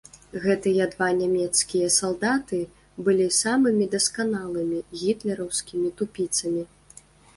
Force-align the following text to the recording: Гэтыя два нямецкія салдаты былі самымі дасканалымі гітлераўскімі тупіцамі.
Гэтыя 0.43 0.85
два 0.93 1.09
нямецкія 1.17 1.89
салдаты 1.97 2.61
былі 3.09 3.27
самымі 3.41 3.85
дасканалымі 3.95 4.79
гітлераўскімі 5.03 5.89
тупіцамі. 6.01 6.63